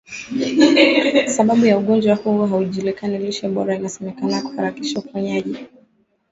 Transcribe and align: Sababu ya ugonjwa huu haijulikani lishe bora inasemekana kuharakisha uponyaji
Sababu 1.27 1.65
ya 1.65 1.77
ugonjwa 1.77 2.15
huu 2.15 2.45
haijulikani 2.45 3.17
lishe 3.17 3.47
bora 3.49 3.75
inasemekana 3.75 4.41
kuharakisha 4.41 4.99
uponyaji 4.99 5.57